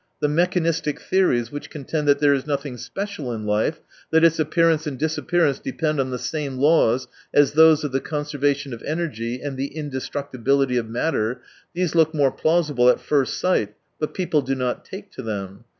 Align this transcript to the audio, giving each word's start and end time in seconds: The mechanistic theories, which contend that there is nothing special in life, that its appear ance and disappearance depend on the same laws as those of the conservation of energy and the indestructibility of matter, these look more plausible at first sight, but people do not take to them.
The 0.19 0.27
mechanistic 0.27 0.99
theories, 0.99 1.51
which 1.51 1.69
contend 1.69 2.07
that 2.07 2.17
there 2.17 2.33
is 2.33 2.47
nothing 2.47 2.75
special 2.77 3.31
in 3.31 3.45
life, 3.45 3.81
that 4.09 4.23
its 4.23 4.39
appear 4.39 4.71
ance 4.71 4.87
and 4.87 4.97
disappearance 4.97 5.59
depend 5.59 5.99
on 5.99 6.09
the 6.09 6.17
same 6.17 6.57
laws 6.57 7.07
as 7.35 7.51
those 7.51 7.83
of 7.83 7.91
the 7.91 7.99
conservation 8.01 8.73
of 8.73 8.81
energy 8.81 9.39
and 9.43 9.57
the 9.57 9.67
indestructibility 9.67 10.77
of 10.77 10.89
matter, 10.89 11.43
these 11.75 11.93
look 11.93 12.15
more 12.15 12.31
plausible 12.31 12.89
at 12.89 12.99
first 12.99 13.37
sight, 13.37 13.75
but 13.99 14.15
people 14.15 14.41
do 14.41 14.55
not 14.55 14.83
take 14.83 15.11
to 15.11 15.21
them. 15.21 15.65